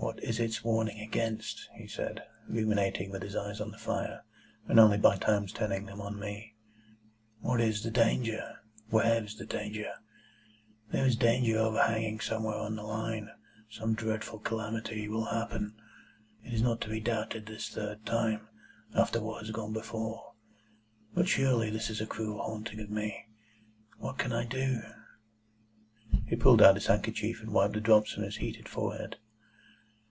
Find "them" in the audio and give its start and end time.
5.86-6.00